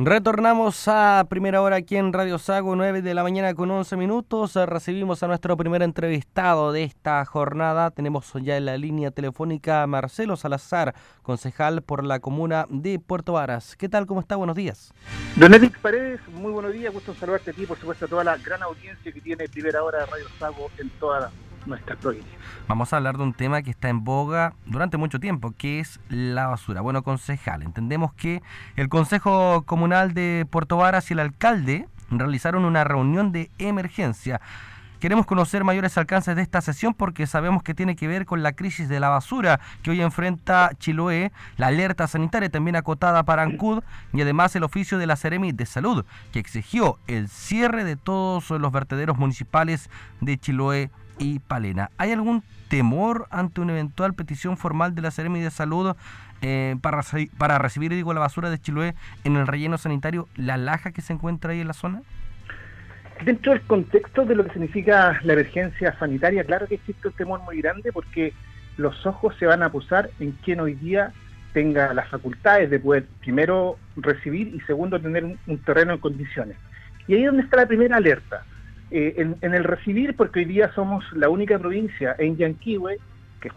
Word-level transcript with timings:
Retornamos 0.00 0.86
a 0.86 1.26
primera 1.28 1.60
hora 1.60 1.74
aquí 1.74 1.96
en 1.96 2.12
Radio 2.12 2.38
Sago, 2.38 2.76
9 2.76 3.02
de 3.02 3.14
la 3.14 3.24
mañana 3.24 3.52
con 3.54 3.68
11 3.68 3.96
minutos. 3.96 4.54
Recibimos 4.54 5.24
a 5.24 5.26
nuestro 5.26 5.56
primer 5.56 5.82
entrevistado 5.82 6.70
de 6.70 6.84
esta 6.84 7.24
jornada. 7.24 7.90
Tenemos 7.90 8.32
ya 8.40 8.56
en 8.56 8.66
la 8.66 8.76
línea 8.76 9.10
telefónica 9.10 9.82
a 9.82 9.88
Marcelo 9.88 10.36
Salazar, 10.36 10.94
concejal 11.22 11.82
por 11.82 12.04
la 12.04 12.20
comuna 12.20 12.66
de 12.70 13.00
Puerto 13.00 13.32
Varas. 13.32 13.74
¿Qué 13.74 13.88
tal? 13.88 14.06
¿Cómo 14.06 14.20
está? 14.20 14.36
Buenos 14.36 14.54
días. 14.54 14.94
Don 15.34 15.52
Edith 15.52 15.76
Paredes, 15.78 16.20
muy 16.28 16.52
buenos 16.52 16.72
días. 16.72 16.94
Gusto 16.94 17.12
saludarte 17.14 17.50
aquí, 17.50 17.66
por 17.66 17.76
supuesto, 17.76 18.04
a 18.04 18.08
toda 18.08 18.22
la 18.22 18.36
gran 18.36 18.62
audiencia 18.62 19.10
que 19.10 19.20
tiene 19.20 19.48
primera 19.48 19.82
hora 19.82 19.98
de 19.98 20.06
Radio 20.06 20.26
Sago 20.38 20.70
en 20.78 20.90
toda 20.90 21.20
la 21.22 21.30
nuestra 21.68 21.96
provincia. 21.96 22.30
Vamos 22.66 22.92
a 22.92 22.96
hablar 22.96 23.16
de 23.16 23.22
un 23.22 23.32
tema 23.32 23.62
que 23.62 23.70
está 23.70 23.88
en 23.88 24.04
boga 24.04 24.54
durante 24.66 24.96
mucho 24.96 25.20
tiempo, 25.20 25.54
que 25.56 25.80
es 25.80 26.00
la 26.08 26.46
basura. 26.48 26.80
Bueno, 26.80 27.02
concejal, 27.02 27.62
entendemos 27.62 28.12
que 28.12 28.42
el 28.76 28.88
Consejo 28.88 29.62
Comunal 29.62 30.14
de 30.14 30.46
Puerto 30.50 30.76
Varas 30.76 31.10
y 31.10 31.14
el 31.14 31.20
alcalde 31.20 31.88
realizaron 32.10 32.64
una 32.64 32.84
reunión 32.84 33.32
de 33.32 33.50
emergencia. 33.58 34.40
Queremos 35.00 35.26
conocer 35.26 35.62
mayores 35.62 35.96
alcances 35.96 36.34
de 36.34 36.42
esta 36.42 36.60
sesión 36.60 36.92
porque 36.92 37.28
sabemos 37.28 37.62
que 37.62 37.72
tiene 37.72 37.94
que 37.94 38.08
ver 38.08 38.26
con 38.26 38.42
la 38.42 38.52
crisis 38.52 38.88
de 38.88 38.98
la 38.98 39.08
basura 39.08 39.60
que 39.82 39.92
hoy 39.92 40.00
enfrenta 40.00 40.72
Chiloé, 40.76 41.30
la 41.56 41.68
alerta 41.68 42.08
sanitaria 42.08 42.50
también 42.50 42.74
acotada 42.74 43.22
para 43.22 43.42
Ancud 43.42 43.84
y 44.12 44.20
además 44.22 44.56
el 44.56 44.64
oficio 44.64 44.98
de 44.98 45.06
la 45.06 45.14
Ceremi 45.14 45.52
de 45.52 45.66
Salud 45.66 46.04
que 46.32 46.40
exigió 46.40 46.98
el 47.06 47.28
cierre 47.28 47.84
de 47.84 47.94
todos 47.94 48.50
los 48.50 48.72
vertederos 48.72 49.16
municipales 49.18 49.88
de 50.20 50.36
Chiloé 50.36 50.90
y 51.18 51.38
Palena. 51.40 51.90
¿Hay 51.98 52.12
algún 52.12 52.42
temor 52.68 53.26
ante 53.30 53.60
una 53.60 53.72
eventual 53.72 54.14
petición 54.14 54.56
formal 54.56 54.94
de 54.94 55.02
la 55.02 55.10
Seremi 55.10 55.40
de 55.40 55.50
Salud 55.50 55.94
eh, 56.42 56.76
para, 56.80 57.02
para 57.36 57.58
recibir 57.58 57.92
digo, 57.92 58.12
la 58.14 58.20
basura 58.20 58.50
de 58.50 58.58
Chiloé 58.58 58.94
en 59.24 59.36
el 59.36 59.46
relleno 59.46 59.78
sanitario, 59.78 60.28
la 60.36 60.56
laja 60.56 60.92
que 60.92 61.00
se 61.00 61.12
encuentra 61.12 61.52
ahí 61.52 61.60
en 61.60 61.68
la 61.68 61.72
zona? 61.72 62.02
Dentro 63.24 63.52
del 63.52 63.62
contexto 63.62 64.24
de 64.24 64.36
lo 64.36 64.44
que 64.44 64.52
significa 64.52 65.18
la 65.24 65.32
emergencia 65.32 65.98
sanitaria, 65.98 66.44
claro 66.44 66.68
que 66.68 66.76
existe 66.76 67.08
un 67.08 67.14
temor 67.14 67.40
muy 67.42 67.60
grande 67.60 67.92
porque 67.92 68.32
los 68.76 69.04
ojos 69.06 69.34
se 69.38 69.46
van 69.46 69.62
a 69.62 69.72
posar 69.72 70.10
en 70.20 70.32
quien 70.32 70.60
hoy 70.60 70.74
día 70.74 71.12
tenga 71.52 71.92
las 71.94 72.08
facultades 72.08 72.70
de 72.70 72.78
poder 72.78 73.06
primero 73.20 73.76
recibir 73.96 74.54
y 74.54 74.60
segundo 74.60 75.00
tener 75.00 75.24
un 75.24 75.58
terreno 75.64 75.94
en 75.94 75.98
condiciones. 75.98 76.56
Y 77.08 77.14
ahí 77.14 77.20
es 77.22 77.26
donde 77.26 77.42
está 77.42 77.56
la 77.56 77.66
primera 77.66 77.96
alerta. 77.96 78.44
Eh, 78.90 79.34
en, 79.42 79.54
el 79.54 79.64
recibir, 79.64 80.16
porque 80.16 80.40
hoy 80.40 80.44
día 80.46 80.72
somos 80.74 81.04
la 81.12 81.28
única 81.28 81.58
provincia 81.58 82.16
en 82.18 82.38
Yanquihue 82.38 82.98
que 83.38 83.50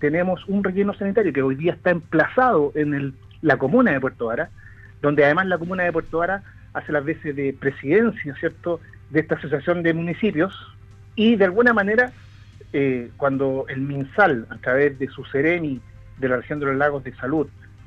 tenemos 0.00 0.44
un 0.48 0.64
relleno 0.64 0.92
sanitario 0.94 1.32
que 1.32 1.42
hoy 1.42 1.54
día 1.54 1.72
está 1.72 1.90
emplazado 1.90 2.72
en 2.74 3.14
la 3.42 3.56
comuna 3.56 3.92
de 3.92 4.00
Puerto 4.00 4.26
Vara, 4.26 4.50
donde 5.00 5.24
además 5.24 5.46
la 5.46 5.58
comuna 5.58 5.84
de 5.84 5.92
Puerto 5.92 6.18
Vara 6.18 6.42
hace 6.72 6.90
las 6.90 7.04
veces 7.04 7.36
de 7.36 7.52
presidencia, 7.58 8.34
¿cierto?, 8.34 8.80
de 9.10 9.20
esta 9.20 9.36
asociación 9.36 9.84
de 9.84 9.94
municipios 9.94 10.52
y 11.14 11.36
de 11.36 11.44
alguna 11.44 11.72
manera 11.72 12.10
eh, 12.72 13.10
cuando 13.16 13.66
el 13.68 13.80
MinSal, 13.80 14.46
a 14.50 14.56
través 14.56 14.98
de 14.98 15.06
su 15.08 15.24
Sereni 15.24 15.80
de 16.18 16.28
la 16.28 16.38
región 16.38 16.58
de 16.58 16.66
los 16.66 16.76
lagos 16.76 17.04
de 17.04 17.14
salud, 17.14 17.46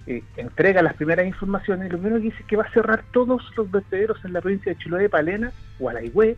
eh, 0.09 0.23
entrega 0.37 0.81
las 0.81 0.95
primeras 0.95 1.27
informaciones, 1.27 1.91
lo 1.91 1.99
primero 1.99 2.15
que 2.15 2.29
dice 2.29 2.39
es 2.39 2.45
que 2.47 2.55
va 2.55 2.63
a 2.63 2.71
cerrar 2.71 3.03
todos 3.11 3.43
los 3.55 3.69
vertederos 3.69 4.17
en 4.25 4.33
la 4.33 4.41
provincia 4.41 4.71
de 4.71 4.79
Chiloé, 4.79 5.07
Palena 5.07 5.51
o 5.79 5.87
Alaigüe, 5.87 6.35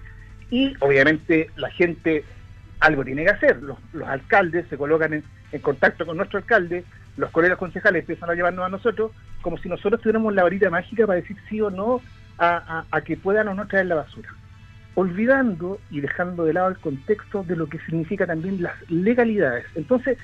y 0.50 0.76
obviamente 0.82 1.50
la 1.56 1.70
gente 1.70 2.26
algo 2.82 3.06
tiene 3.06 3.24
que 3.24 3.30
hacer. 3.30 3.64
Los, 3.64 3.78
alcaldes 4.06 4.68
se 4.68 4.76
colocan 4.78 5.14
en, 5.14 5.62
contacto 5.62 6.06
con 6.06 6.18
nuestro 6.18 6.40
alcalde, 6.40 6.84
los 7.16 7.32
colegas 7.32 7.58
concejales 7.58 8.02
empiezan 8.02 8.30
a 8.30 8.34
llevarnos 8.34 8.66
a 8.66 8.70
nosotros 8.70 9.12
como 9.42 9.58
si 9.58 9.70
nosotros 9.70 10.02
tuviéramos 10.02 10.34
la 10.34 10.44
varita 10.44 10.70
mágica 10.70 11.08
para 11.08 11.22
decir 11.22 11.38
sí 11.48 11.62
o 11.62 11.70
no 11.70 12.02
a, 12.40 12.84
a 12.92 13.02
que 13.02 13.16
puedan 13.16 13.48
o 13.48 13.54
no 13.54 13.68
traer 13.68 13.86
la 13.86 13.96
basura. 13.96 14.36
Olvidando 14.96 15.80
y 15.90 16.02
dejando 16.02 16.44
de 16.44 16.52
lado 16.52 16.68
el 16.68 16.78
contexto 16.78 17.44
de 17.44 17.56
lo 17.56 17.68
que 17.68 17.80
significa 17.80 18.28
también 18.28 18.62
las 18.62 18.74
legalidades. 18.90 19.66
Entonces, 19.76 20.18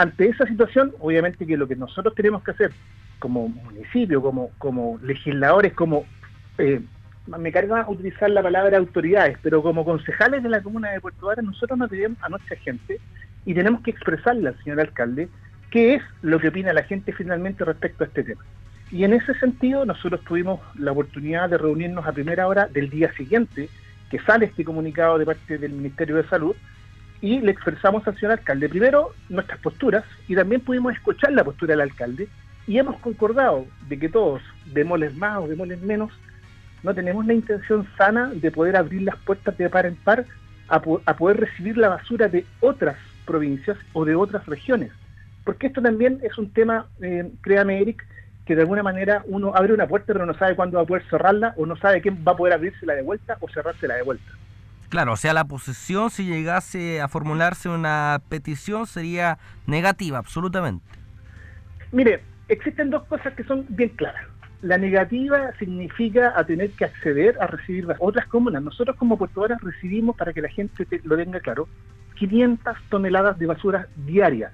ante 0.00 0.28
esa 0.28 0.46
situación, 0.46 0.94
obviamente 0.98 1.46
que 1.46 1.58
lo 1.58 1.68
que 1.68 1.76
nosotros 1.76 2.14
tenemos 2.14 2.42
que 2.42 2.52
hacer 2.52 2.72
como 3.18 3.50
municipio, 3.50 4.22
como, 4.22 4.48
como 4.56 4.98
legisladores, 5.02 5.74
como, 5.74 6.06
eh, 6.56 6.80
me 7.26 7.52
carga 7.52 7.84
utilizar 7.86 8.30
la 8.30 8.42
palabra 8.42 8.78
autoridades, 8.78 9.36
pero 9.42 9.62
como 9.62 9.84
concejales 9.84 10.42
de 10.42 10.48
la 10.48 10.62
comuna 10.62 10.90
de 10.90 11.02
Puerto 11.02 11.26
Varas, 11.26 11.44
nosotros 11.44 11.78
nos 11.78 11.90
debemos 11.90 12.16
a 12.22 12.30
nuestra 12.30 12.56
gente 12.56 12.98
y 13.44 13.52
tenemos 13.52 13.82
que 13.82 13.90
expresarle 13.90 14.48
al 14.48 14.64
señor 14.64 14.80
alcalde 14.80 15.28
qué 15.70 15.96
es 15.96 16.02
lo 16.22 16.40
que 16.40 16.48
opina 16.48 16.72
la 16.72 16.84
gente 16.84 17.12
finalmente 17.12 17.62
respecto 17.62 18.02
a 18.02 18.06
este 18.06 18.24
tema. 18.24 18.42
Y 18.90 19.04
en 19.04 19.12
ese 19.12 19.34
sentido, 19.34 19.84
nosotros 19.84 20.22
tuvimos 20.24 20.60
la 20.78 20.92
oportunidad 20.92 21.50
de 21.50 21.58
reunirnos 21.58 22.06
a 22.06 22.12
primera 22.12 22.46
hora 22.46 22.68
del 22.68 22.88
día 22.88 23.12
siguiente 23.12 23.68
que 24.10 24.18
sale 24.20 24.46
este 24.46 24.64
comunicado 24.64 25.18
de 25.18 25.26
parte 25.26 25.58
del 25.58 25.72
Ministerio 25.72 26.16
de 26.16 26.26
Salud, 26.26 26.56
y 27.20 27.40
le 27.40 27.52
expresamos 27.52 28.06
al 28.06 28.16
señor 28.18 28.32
alcalde 28.32 28.68
primero 28.68 29.10
nuestras 29.28 29.60
posturas 29.60 30.04
y 30.28 30.34
también 30.34 30.60
pudimos 30.60 30.94
escuchar 30.94 31.32
la 31.32 31.44
postura 31.44 31.72
del 31.72 31.82
alcalde 31.82 32.28
y 32.66 32.78
hemos 32.78 32.98
concordado 33.00 33.66
de 33.88 33.98
que 33.98 34.08
todos, 34.08 34.42
demoles 34.66 35.14
más 35.16 35.38
o 35.38 35.48
demoles 35.48 35.80
menos, 35.80 36.12
no 36.82 36.94
tenemos 36.94 37.26
la 37.26 37.34
intención 37.34 37.86
sana 37.98 38.30
de 38.32 38.50
poder 38.50 38.76
abrir 38.76 39.02
las 39.02 39.16
puertas 39.16 39.56
de 39.58 39.68
par 39.68 39.86
en 39.86 39.96
par 39.96 40.24
a, 40.68 40.80
poder 40.80 41.40
recibir 41.40 41.76
la 41.76 41.88
basura 41.88 42.28
de 42.28 42.46
otras 42.60 42.96
provincias 43.26 43.76
o 43.92 44.04
de 44.04 44.14
otras 44.14 44.46
regiones. 44.46 44.92
Porque 45.44 45.66
esto 45.66 45.82
también 45.82 46.20
es 46.22 46.38
un 46.38 46.52
tema, 46.52 46.86
eh, 47.02 47.28
créame 47.40 47.80
Eric, 47.80 48.06
que 48.46 48.54
de 48.54 48.62
alguna 48.62 48.82
manera 48.82 49.22
uno 49.26 49.52
abre 49.54 49.74
una 49.74 49.86
puerta 49.86 50.12
pero 50.12 50.26
no 50.26 50.34
sabe 50.34 50.54
cuándo 50.54 50.76
va 50.76 50.84
a 50.84 50.86
poder 50.86 51.02
cerrarla 51.10 51.54
o 51.56 51.66
no 51.66 51.76
sabe 51.76 52.00
quién 52.00 52.24
va 52.26 52.32
a 52.32 52.36
poder 52.36 52.54
abrírsela 52.54 52.94
de 52.94 53.02
vuelta 53.02 53.36
o 53.40 53.48
cerrársela 53.48 53.96
de 53.96 54.02
vuelta. 54.02 54.30
Claro, 54.90 55.12
o 55.12 55.16
sea, 55.16 55.32
la 55.32 55.44
posesión, 55.44 56.10
si 56.10 56.26
llegase 56.26 57.00
a 57.00 57.06
formularse 57.06 57.68
una 57.68 58.20
petición, 58.28 58.88
sería 58.88 59.38
negativa, 59.66 60.18
absolutamente. 60.18 60.84
Mire, 61.92 62.24
existen 62.48 62.90
dos 62.90 63.04
cosas 63.04 63.32
que 63.34 63.44
son 63.44 63.64
bien 63.68 63.90
claras. 63.90 64.26
La 64.62 64.78
negativa 64.78 65.52
significa 65.60 66.32
a 66.36 66.44
tener 66.44 66.70
que 66.72 66.86
acceder 66.86 67.38
a 67.40 67.46
recibir 67.46 67.84
las 67.84 67.98
otras 68.00 68.26
comunas. 68.26 68.64
Nosotros 68.64 68.96
como 68.96 69.16
Puerto 69.16 69.46
recibimos, 69.62 70.16
para 70.16 70.32
que 70.32 70.42
la 70.42 70.48
gente 70.48 70.84
lo 71.04 71.16
tenga 71.16 71.38
claro, 71.38 71.68
500 72.16 72.76
toneladas 72.90 73.38
de 73.38 73.46
basura 73.46 73.86
diaria. 73.94 74.50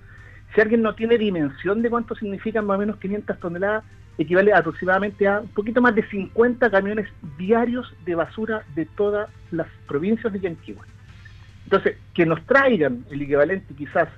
Si 0.56 0.62
alguien 0.62 0.80
no 0.80 0.94
tiene 0.94 1.18
dimensión 1.18 1.82
de 1.82 1.90
cuánto 1.90 2.14
significan 2.14 2.64
más 2.64 2.76
o 2.76 2.78
menos 2.78 2.96
500 2.96 3.38
toneladas, 3.38 3.84
equivale 4.16 4.54
aproximadamente 4.54 5.28
a 5.28 5.40
un 5.40 5.48
poquito 5.48 5.82
más 5.82 5.94
de 5.94 6.02
50 6.08 6.70
camiones 6.70 7.06
diarios 7.36 7.94
de 8.06 8.14
basura 8.14 8.64
de 8.74 8.86
todas 8.86 9.28
las 9.50 9.66
provincias 9.86 10.32
de 10.32 10.40
Yanquihue. 10.40 10.80
Entonces, 11.64 11.98
que 12.14 12.24
nos 12.24 12.42
traigan 12.46 13.04
el 13.10 13.20
equivalente 13.20 13.74
quizás 13.74 14.08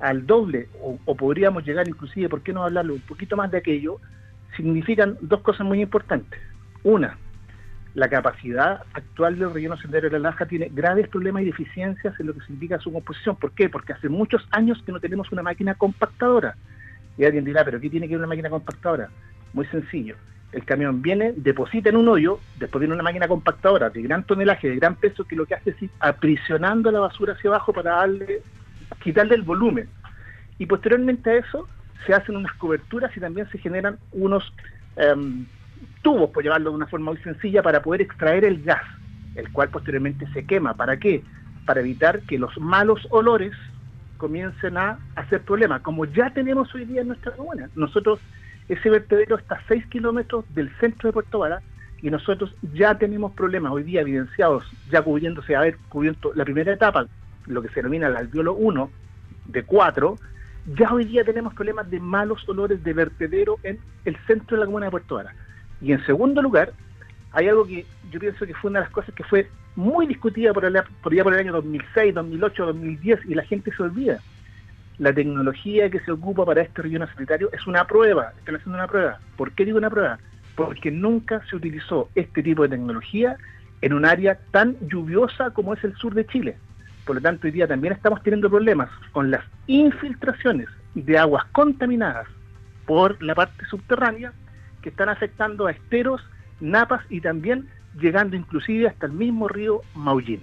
al 0.00 0.26
doble, 0.26 0.70
o, 0.80 1.14
podríamos 1.14 1.62
llegar 1.62 1.86
inclusive, 1.86 2.30
¿por 2.30 2.40
qué 2.40 2.54
no 2.54 2.64
hablarlo 2.64 2.94
un 2.94 3.00
poquito 3.00 3.36
más 3.36 3.50
de 3.50 3.58
aquello? 3.58 3.98
Significan 4.56 5.18
dos 5.20 5.42
cosas 5.42 5.66
muy 5.66 5.82
importantes. 5.82 6.40
Una, 6.84 7.18
la 7.94 8.08
capacidad 8.08 8.82
actual 8.94 9.38
del 9.38 9.52
relleno 9.52 9.76
sendero 9.76 10.08
de 10.08 10.18
la 10.18 10.30
Laja 10.30 10.46
tiene 10.46 10.70
graves 10.72 11.08
problemas 11.08 11.42
y 11.42 11.46
deficiencias 11.46 12.18
en 12.18 12.26
lo 12.26 12.34
que 12.34 12.40
significa 12.40 12.78
su 12.78 12.92
composición. 12.92 13.36
¿Por 13.36 13.52
qué? 13.52 13.68
Porque 13.68 13.92
hace 13.92 14.08
muchos 14.08 14.46
años 14.50 14.82
que 14.84 14.92
no 14.92 15.00
tenemos 15.00 15.30
una 15.30 15.42
máquina 15.42 15.74
compactadora. 15.74 16.56
Y 17.18 17.24
alguien 17.24 17.44
dirá, 17.44 17.64
¿pero 17.64 17.78
qué 17.78 17.90
tiene 17.90 18.08
que 18.08 18.14
ver 18.14 18.20
una 18.20 18.28
máquina 18.28 18.48
compactadora? 18.48 19.10
Muy 19.52 19.66
sencillo. 19.66 20.16
El 20.52 20.64
camión 20.64 21.02
viene, 21.02 21.32
deposita 21.36 21.90
en 21.90 21.96
un 21.96 22.08
hoyo, 22.08 22.38
después 22.58 22.80
viene 22.80 22.94
una 22.94 23.02
máquina 23.02 23.28
compactadora 23.28 23.90
de 23.90 24.02
gran 24.02 24.24
tonelaje, 24.24 24.68
de 24.68 24.76
gran 24.76 24.96
peso, 24.96 25.24
que 25.24 25.36
lo 25.36 25.44
que 25.44 25.54
hace 25.54 25.70
es 25.70 25.82
ir 25.82 25.90
aprisionando 26.00 26.90
la 26.90 27.00
basura 27.00 27.34
hacia 27.34 27.50
abajo 27.50 27.72
para 27.72 27.96
darle, 27.96 28.42
quitarle 29.02 29.34
el 29.34 29.42
volumen. 29.42 29.88
Y 30.58 30.66
posteriormente 30.66 31.30
a 31.30 31.34
eso 31.36 31.68
se 32.06 32.14
hacen 32.14 32.36
unas 32.36 32.52
coberturas 32.54 33.14
y 33.16 33.20
también 33.20 33.48
se 33.50 33.58
generan 33.58 33.98
unos 34.12 34.52
em, 34.96 35.46
tubos, 36.02 36.30
por 36.30 36.42
llevarlo 36.42 36.70
de 36.70 36.76
una 36.76 36.86
forma 36.86 37.12
muy 37.12 37.20
sencilla, 37.22 37.62
para 37.62 37.82
poder 37.82 38.02
extraer 38.02 38.44
el 38.44 38.62
gas, 38.62 38.82
el 39.34 39.50
cual 39.52 39.68
posteriormente 39.68 40.26
se 40.32 40.44
quema. 40.44 40.74
¿Para 40.74 40.98
qué? 40.98 41.22
Para 41.66 41.80
evitar 41.80 42.20
que 42.22 42.38
los 42.38 42.56
malos 42.58 43.06
olores 43.10 43.52
comiencen 44.16 44.76
a 44.76 44.98
hacer 45.16 45.42
problemas, 45.42 45.82
como 45.82 46.04
ya 46.04 46.30
tenemos 46.30 46.72
hoy 46.74 46.84
día 46.84 47.00
en 47.00 47.08
nuestra 47.08 47.32
comuna. 47.32 47.68
Nosotros 47.74 48.20
ese 48.68 48.88
vertedero 48.88 49.36
está 49.36 49.56
a 49.56 49.62
6 49.66 49.86
kilómetros 49.86 50.44
del 50.54 50.70
centro 50.78 51.08
de 51.08 51.12
Puerto 51.12 51.40
Vara 51.40 51.60
y 52.00 52.10
nosotros 52.10 52.54
ya 52.72 52.96
tenemos 52.96 53.32
problemas 53.32 53.72
hoy 53.72 53.82
día 53.82 54.00
evidenciados, 54.00 54.64
ya 54.90 55.02
cubriéndose, 55.02 55.56
haber 55.56 55.76
cubierto 55.88 56.32
la 56.34 56.44
primera 56.44 56.72
etapa, 56.72 57.06
lo 57.46 57.62
que 57.62 57.68
se 57.68 57.76
denomina 57.76 58.06
el 58.08 58.16
alveolo 58.16 58.54
1 58.54 58.90
de 59.46 59.62
4, 59.64 60.16
ya 60.76 60.92
hoy 60.92 61.04
día 61.04 61.24
tenemos 61.24 61.54
problemas 61.54 61.90
de 61.90 61.98
malos 62.00 62.48
olores 62.48 62.82
de 62.84 62.92
vertedero 62.92 63.58
en 63.62 63.78
el 64.04 64.16
centro 64.26 64.56
de 64.56 64.60
la 64.60 64.66
comuna 64.66 64.86
de 64.86 64.90
Puerto 64.92 65.16
Vara. 65.16 65.34
Y 65.82 65.92
en 65.92 66.04
segundo 66.06 66.40
lugar, 66.40 66.72
hay 67.32 67.48
algo 67.48 67.66
que 67.66 67.84
yo 68.10 68.20
pienso 68.20 68.46
que 68.46 68.54
fue 68.54 68.70
una 68.70 68.80
de 68.80 68.86
las 68.86 68.92
cosas 68.92 69.14
que 69.14 69.24
fue 69.24 69.48
muy 69.74 70.06
discutida 70.06 70.52
por, 70.52 70.70
por, 71.02 71.22
por 71.22 71.32
el 71.34 71.40
año 71.40 71.52
2006, 71.52 72.14
2008, 72.14 72.66
2010 72.66 73.20
y 73.26 73.34
la 73.34 73.44
gente 73.44 73.72
se 73.74 73.82
olvida 73.82 74.20
la 74.98 75.12
tecnología 75.12 75.90
que 75.90 75.98
se 76.00 76.12
ocupa 76.12 76.44
para 76.44 76.62
este 76.62 76.82
relleno 76.82 77.06
sanitario 77.08 77.48
es 77.52 77.66
una 77.66 77.86
prueba, 77.86 78.34
están 78.38 78.56
haciendo 78.56 78.78
una 78.78 78.86
prueba. 78.86 79.18
¿Por 79.36 79.50
qué 79.52 79.64
digo 79.64 79.78
una 79.78 79.90
prueba? 79.90 80.18
porque 80.54 80.90
nunca 80.90 81.42
se 81.48 81.56
utilizó 81.56 82.08
este 82.14 82.42
tipo 82.42 82.62
de 82.62 82.70
tecnología 82.70 83.36
en 83.80 83.92
un 83.92 84.04
área 84.04 84.38
tan 84.50 84.76
lluviosa 84.88 85.50
como 85.50 85.74
es 85.74 85.82
el 85.84 85.94
sur 85.96 86.14
de 86.14 86.26
Chile. 86.26 86.56
Por 87.04 87.16
lo 87.16 87.22
tanto, 87.22 87.46
hoy 87.46 87.52
día 87.52 87.66
también 87.66 87.94
estamos 87.94 88.22
teniendo 88.22 88.48
problemas 88.48 88.88
con 89.12 89.30
las 89.30 89.44
infiltraciones 89.66 90.68
de 90.94 91.18
aguas 91.18 91.44
contaminadas 91.52 92.28
por 92.86 93.20
la 93.22 93.34
parte 93.34 93.64
subterránea 93.66 94.32
que 94.82 94.90
están 94.90 95.08
afectando 95.08 95.66
a 95.66 95.72
esteros, 95.72 96.20
napas 96.60 97.02
y 97.08 97.20
también 97.20 97.68
llegando 97.98 98.36
inclusive 98.36 98.88
hasta 98.88 99.06
el 99.06 99.12
mismo 99.12 99.48
río 99.48 99.82
Maullín. 99.94 100.40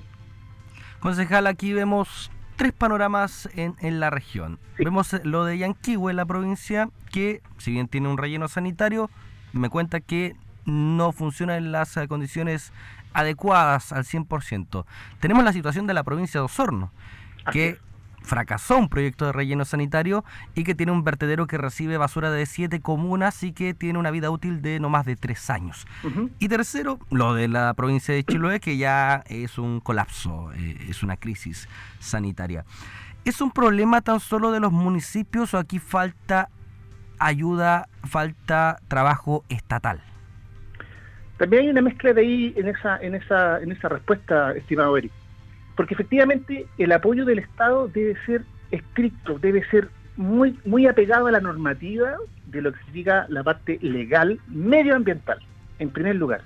Concejal, 1.00 1.47
aquí 1.47 1.74
vemos 1.74 2.31
tres 2.56 2.74
panoramas 2.74 3.50
en, 3.53 3.75
en 3.80 4.00
la 4.00 4.09
región. 4.09 4.59
Vemos 4.77 5.15
lo 5.24 5.45
de 5.45 5.57
Yanquihue, 5.57 6.13
la 6.13 6.25
provincia, 6.25 6.89
que 7.12 7.41
si 7.57 7.71
bien 7.71 7.88
tiene 7.88 8.09
un 8.09 8.18
relleno 8.18 8.47
sanitario, 8.47 9.09
me 9.53 9.69
cuenta 9.69 10.00
que 10.00 10.36
no 10.65 11.12
funciona 11.12 11.57
en 11.57 11.71
las 11.71 11.97
condiciones 12.07 12.74
adecuadas 13.13 13.91
al 13.91 14.03
100%. 14.03 14.86
Tenemos 15.19 15.44
la 15.44 15.53
situación 15.53 15.88
de 15.88 15.94
la 15.94 16.03
provincia 16.03 16.39
de 16.39 16.45
Osorno, 16.45 16.91
que 17.51 17.80
fracasó 18.21 18.77
un 18.77 18.89
proyecto 18.89 19.25
de 19.25 19.31
relleno 19.31 19.66
sanitario 19.66 20.24
y 20.56 20.63
que 20.63 20.75
tiene 20.75 20.92
un 20.92 21.04
vertedero 21.04 21.48
que 21.48 21.57
recibe 21.57 21.98
basura 21.98 22.31
de 22.31 22.45
siete 22.45 22.81
comunas 22.81 23.44
y 23.44 23.54
que 23.54 23.74
tiene 23.74 24.00
una 24.00 24.12
vida 24.12 24.30
útil 24.30 24.62
de 24.62 24.80
no 24.80 24.89
más 24.89 25.06
de 25.06 25.16
tres 25.16 25.50
años. 25.50 25.88
Y 26.39 26.48
tercero, 26.48 27.00
lo 27.12 27.33
de 27.33 27.48
la 27.48 27.74
provincia 27.74 28.13
de 28.13 28.24
Chiloé, 28.24 28.60
que 28.60 28.77
ya 28.77 29.24
es 29.27 29.57
un 29.57 29.80
colapso, 29.80 30.51
eh, 30.54 30.77
es 30.89 31.04
una 31.04 31.18
crisis 31.18 31.68
sanitaria. 32.00 32.66
¿Es 33.25 33.42
un 33.42 33.51
problema 33.51 34.01
tan 34.01 34.19
solo 34.19 34.51
de 34.51 34.60
los 34.60 34.72
municipios 34.72 35.54
o 35.54 35.57
aquí 35.57 35.80
falta 35.80 36.50
ayuda, 37.19 37.88
falta 38.04 38.77
trabajo 38.88 39.44
estatal? 39.50 40.01
También 41.38 41.63
hay 41.63 41.69
una 41.69 41.81
mezcla 41.81 42.13
de 42.13 42.22
ahí 42.22 42.54
en 42.57 42.68
esa, 42.68 42.98
en 42.98 43.15
esa, 43.15 43.62
en 43.62 43.72
esa 43.72 43.89
respuesta, 43.89 44.51
estimado 44.54 44.98
Eric. 44.98 45.12
Porque 45.79 45.93
efectivamente 45.93 46.65
el 46.77 46.91
apoyo 46.91 47.23
del 47.23 47.39
Estado 47.39 47.87
debe 47.87 48.17
ser 48.25 48.43
estricto, 48.69 49.39
debe 49.39 49.63
ser 49.69 49.87
muy, 50.17 50.59
muy 50.65 50.87
apegado 50.87 51.27
a 51.27 51.31
la 51.31 51.39
normativa 51.39 52.17
de 52.47 52.61
lo 52.61 52.73
que 52.73 52.79
significa 52.79 53.25
la 53.29 53.43
parte 53.43 53.79
legal, 53.81 54.41
medioambiental, 54.49 55.39
en 55.79 55.89
primer 55.89 56.17
lugar. 56.17 56.41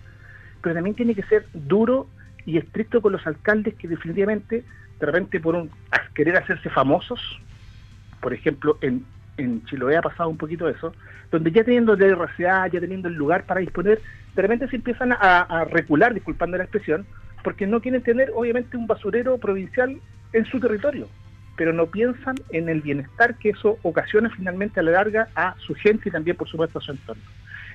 Pero 0.61 0.75
también 0.75 0.95
tiene 0.95 1.15
que 1.15 1.23
ser 1.23 1.47
duro 1.51 2.07
y 2.45 2.59
estricto 2.59 3.01
con 3.01 3.13
los 3.13 3.25
alcaldes 3.25 3.73
que 3.73 3.87
definitivamente, 3.87 4.65
de 4.99 5.05
repente 5.07 5.39
por 5.39 5.55
un 5.55 5.71
querer 6.13 6.37
hacerse 6.37 6.69
famosos, 6.69 7.19
por 8.21 8.35
ejemplo, 8.35 8.77
en, 8.81 9.03
en 9.37 9.65
Chiloé 9.65 9.97
ha 9.97 10.03
pasado 10.03 10.29
un 10.29 10.37
poquito 10.37 10.69
eso, 10.69 10.93
donde 11.31 11.51
ya 11.51 11.63
teniendo 11.63 11.93
el 11.93 12.15
RCA, 12.15 12.67
ya 12.67 12.79
teniendo 12.79 13.07
el 13.07 13.15
lugar 13.15 13.47
para 13.47 13.61
disponer, 13.61 13.99
de 14.35 14.41
repente 14.43 14.67
se 14.67 14.75
empiezan 14.75 15.11
a, 15.11 15.65
recular, 15.71 16.13
disculpando 16.13 16.55
la 16.55 16.65
expresión, 16.65 17.07
porque 17.43 17.67
no 17.67 17.81
quieren 17.81 18.01
tener 18.01 18.31
obviamente 18.35 18.77
un 18.77 18.87
basurero 18.87 19.37
provincial 19.37 19.99
en 20.33 20.45
su 20.45 20.59
territorio, 20.59 21.07
pero 21.55 21.73
no 21.73 21.87
piensan 21.87 22.35
en 22.49 22.69
el 22.69 22.81
bienestar 22.81 23.35
que 23.37 23.49
eso 23.49 23.77
ocasiona 23.83 24.29
finalmente 24.29 24.79
a 24.79 24.83
la 24.83 24.91
larga 24.91 25.27
a 25.35 25.55
su 25.59 25.75
gente 25.75 26.09
y 26.09 26.11
también 26.11 26.37
por 26.37 26.47
supuesto 26.47 26.79
a 26.79 26.81
su 26.81 26.91
entorno. 26.91 27.23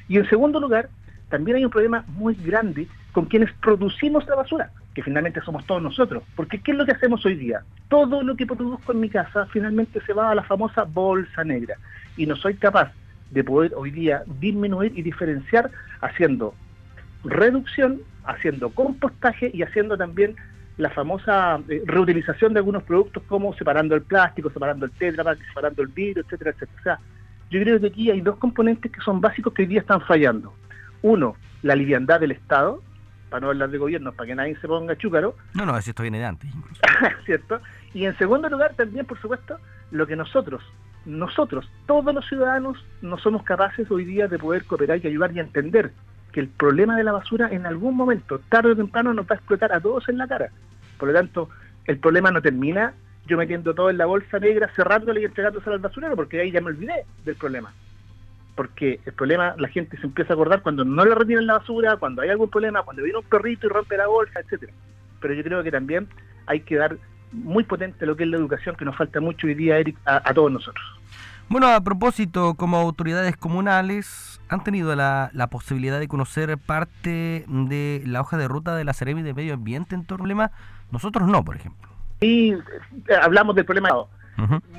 Y 0.08 0.16
en 0.16 0.28
segundo 0.28 0.58
lugar, 0.58 0.88
también 1.28 1.58
hay 1.58 1.64
un 1.64 1.70
problema 1.70 2.04
muy 2.08 2.34
grande 2.34 2.88
con 3.12 3.26
quienes 3.26 3.52
producimos 3.54 4.26
la 4.26 4.36
basura, 4.36 4.70
que 4.94 5.02
finalmente 5.02 5.40
somos 5.42 5.66
todos 5.66 5.82
nosotros. 5.82 6.22
Porque 6.34 6.60
¿qué 6.60 6.72
es 6.72 6.78
lo 6.78 6.86
que 6.86 6.92
hacemos 6.92 7.24
hoy 7.26 7.34
día? 7.34 7.62
Todo 7.88 8.22
lo 8.22 8.34
que 8.34 8.46
produzco 8.46 8.92
en 8.92 9.00
mi 9.00 9.10
casa 9.10 9.46
finalmente 9.46 10.00
se 10.06 10.14
va 10.14 10.30
a 10.30 10.34
la 10.34 10.42
famosa 10.44 10.84
bolsa 10.84 11.44
negra. 11.44 11.76
Y 12.16 12.26
no 12.26 12.36
soy 12.36 12.54
capaz 12.54 12.92
de 13.30 13.44
poder 13.44 13.72
hoy 13.76 13.90
día 13.90 14.22
disminuir 14.40 14.92
y 14.96 15.02
diferenciar 15.02 15.70
haciendo 16.00 16.54
reducción, 17.24 18.00
haciendo 18.24 18.70
compostaje 18.70 19.50
y 19.52 19.62
haciendo 19.62 19.96
también 19.96 20.36
la 20.76 20.90
famosa 20.90 21.60
eh, 21.68 21.82
reutilización 21.84 22.52
de 22.52 22.60
algunos 22.60 22.84
productos 22.84 23.22
como 23.28 23.52
separando 23.54 23.94
el 23.94 24.02
plástico, 24.02 24.50
separando 24.50 24.86
el 24.86 24.92
tetra, 24.92 25.36
separando 25.48 25.82
el 25.82 25.88
vidrio, 25.88 26.22
etcétera, 26.24 26.52
etcétera. 26.52 26.78
O 26.78 26.82
sea, 26.82 26.98
yo 27.50 27.60
creo 27.60 27.80
que 27.80 27.88
aquí 27.88 28.10
hay 28.10 28.20
dos 28.20 28.36
componentes 28.36 28.90
que 28.92 29.00
son 29.00 29.20
básicos 29.20 29.52
que 29.52 29.62
hoy 29.62 29.68
día 29.68 29.80
están 29.80 30.00
fallando. 30.02 30.54
Uno, 31.02 31.36
la 31.62 31.74
liviandad 31.74 32.20
del 32.20 32.32
Estado, 32.32 32.82
para 33.28 33.40
no 33.40 33.48
hablar 33.48 33.70
de 33.70 33.78
gobierno, 33.78 34.12
para 34.12 34.28
que 34.28 34.34
nadie 34.34 34.56
se 34.60 34.68
ponga 34.68 34.96
chúcaro. 34.96 35.34
No, 35.54 35.66
no, 35.66 35.76
esto 35.76 36.02
viene 36.02 36.18
de 36.18 36.26
antes. 36.26 36.50
¿Cierto? 37.26 37.60
Y 37.94 38.04
en 38.04 38.16
segundo 38.16 38.48
lugar, 38.48 38.74
también, 38.74 39.06
por 39.06 39.20
supuesto, 39.20 39.58
lo 39.90 40.06
que 40.06 40.16
nosotros 40.16 40.62
nosotros, 41.08 41.68
todos 41.86 42.14
los 42.14 42.26
ciudadanos, 42.28 42.84
no 43.00 43.18
somos 43.18 43.42
capaces 43.42 43.90
hoy 43.90 44.04
día 44.04 44.28
de 44.28 44.38
poder 44.38 44.64
cooperar 44.64 44.98
y 45.02 45.06
ayudar 45.08 45.32
y 45.34 45.40
entender 45.40 45.92
que 46.38 46.42
el 46.42 46.48
problema 46.50 46.96
de 46.96 47.02
la 47.02 47.10
basura 47.10 47.48
en 47.50 47.66
algún 47.66 47.96
momento, 47.96 48.38
tarde 48.48 48.70
o 48.70 48.76
temprano, 48.76 49.12
nos 49.12 49.26
va 49.26 49.34
a 49.34 49.38
explotar 49.38 49.72
a 49.72 49.80
todos 49.80 50.08
en 50.08 50.18
la 50.18 50.28
cara. 50.28 50.50
Por 50.96 51.08
lo 51.08 51.14
tanto, 51.14 51.48
el 51.84 51.98
problema 51.98 52.30
no 52.30 52.40
termina 52.40 52.94
yo 53.26 53.36
metiendo 53.36 53.74
todo 53.74 53.90
en 53.90 53.98
la 53.98 54.06
bolsa 54.06 54.38
negra, 54.38 54.70
cerrándole 54.76 55.20
y 55.20 55.24
entregándose 55.24 55.68
al 55.68 55.80
basurero, 55.80 56.14
porque 56.14 56.40
ahí 56.40 56.52
ya 56.52 56.60
me 56.60 56.68
olvidé 56.68 57.04
del 57.24 57.34
problema. 57.34 57.72
Porque 58.54 59.00
el 59.04 59.12
problema 59.14 59.56
la 59.58 59.66
gente 59.66 59.96
se 59.96 60.06
empieza 60.06 60.32
a 60.32 60.34
acordar 60.34 60.62
cuando 60.62 60.84
no 60.84 61.04
le 61.04 61.12
retiran 61.12 61.44
la 61.44 61.58
basura, 61.58 61.96
cuando 61.96 62.22
hay 62.22 62.28
algún 62.28 62.50
problema, 62.50 62.84
cuando 62.84 63.02
viene 63.02 63.18
un 63.18 63.24
perrito 63.24 63.66
y 63.66 63.70
rompe 63.70 63.96
la 63.96 64.06
bolsa, 64.06 64.38
etcétera. 64.38 64.72
Pero 65.20 65.34
yo 65.34 65.42
creo 65.42 65.64
que 65.64 65.72
también 65.72 66.06
hay 66.46 66.60
que 66.60 66.76
dar 66.76 66.96
muy 67.32 67.64
potente 67.64 68.06
lo 68.06 68.14
que 68.16 68.22
es 68.22 68.30
la 68.30 68.36
educación, 68.36 68.76
que 68.76 68.84
nos 68.84 68.96
falta 68.96 69.20
mucho 69.20 69.48
hoy 69.48 69.54
día, 69.54 69.76
Eric, 69.76 69.96
a, 70.04 70.32
todos 70.32 70.52
nosotros. 70.52 70.97
Bueno, 71.50 71.68
a 71.68 71.80
propósito, 71.80 72.54
como 72.54 72.76
autoridades 72.76 73.34
comunales, 73.34 74.38
¿han 74.50 74.62
tenido 74.62 74.94
la, 74.94 75.30
posibilidad 75.50 75.98
de 75.98 76.06
conocer 76.06 76.58
parte 76.58 77.46
de 77.48 78.02
la 78.04 78.20
hoja 78.20 78.36
de 78.36 78.48
ruta 78.48 78.76
de 78.76 78.84
la 78.84 78.92
Ceremi 78.92 79.22
de 79.22 79.32
Medio 79.32 79.54
Ambiente 79.54 79.94
en 79.94 80.04
torno 80.04 80.24
al 80.24 80.28
problema? 80.28 80.50
Nosotros 80.92 81.26
no, 81.26 81.42
por 81.42 81.56
ejemplo. 81.56 81.88
Sí, 82.20 82.54
hablamos 83.22 83.56
del 83.56 83.64
problema. 83.64 83.88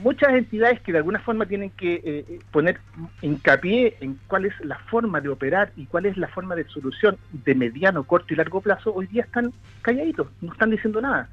Muchas 0.03 0.29
entidades 0.29 0.79
que 0.81 0.91
de 0.91 0.99
alguna 0.99 1.19
forma 1.19 1.47
tienen 1.47 1.71
que 1.71 1.95
eh, 1.95 2.01
eh, 2.05 2.39
poner 2.51 2.79
hincapié 3.21 3.97
en 3.99 4.19
cuál 4.27 4.45
es 4.45 4.53
la 4.63 4.77
forma 4.77 5.19
de 5.21 5.29
operar 5.29 5.71
y 5.75 5.87
cuál 5.87 6.05
es 6.05 6.17
la 6.17 6.27
forma 6.27 6.55
de 6.55 6.65
solución 6.65 7.17
de 7.31 7.55
mediano, 7.55 8.03
corto 8.03 8.33
y 8.33 8.37
largo 8.37 8.61
plazo, 8.61 8.93
hoy 8.93 9.07
día 9.07 9.23
están 9.23 9.51
calladitos, 9.81 10.27
no 10.39 10.53
están 10.53 10.69
diciendo 10.69 11.01
nada 11.01 11.27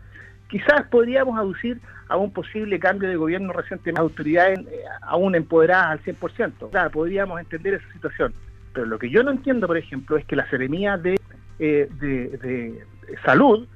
quizás 0.49 0.87
podríamos 0.91 1.39
aducir 1.39 1.81
a 2.09 2.17
un 2.17 2.33
posible 2.33 2.79
cambio 2.79 3.09
de 3.09 3.17
gobierno 3.17 3.53
recientemente, 3.53 4.01
autoridades 4.01 4.61
eh, 4.61 4.85
aún 5.03 5.35
empoderadas 5.35 5.93
al 5.93 6.03
100%. 6.03 6.71
Claro, 6.71 6.91
podríamos 6.91 7.41
entender 7.41 7.75
esa 7.75 7.93
situación. 7.93 8.33
Pero 8.73 8.87
lo 8.87 8.99
que 8.99 9.11
yo 9.11 9.23
no 9.23 9.31
entiendo, 9.33 9.67
por 9.67 9.77
ejemplo, 9.77 10.17
es 10.17 10.25
que 10.25 10.37
la 10.37 10.49
Seremía 10.49 10.97
de, 10.97 11.19
eh, 11.59 11.89
de, 12.01 12.85
Salud, 13.25 13.67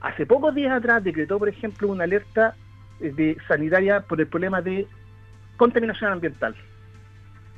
hace 0.00 0.26
pocos 0.26 0.54
días 0.54 0.72
atrás, 0.72 1.02
decretó, 1.04 1.38
por 1.38 1.48
ejemplo, 1.48 1.88
una 1.88 2.04
alerta 2.04 2.54
eh, 3.00 3.12
de 3.14 3.36
sanitaria 3.48 4.00
por 4.00 4.20
el 4.20 4.26
problema 4.26 4.60
de 4.60 4.86
contaminación 5.56 6.12
ambiental, 6.12 6.54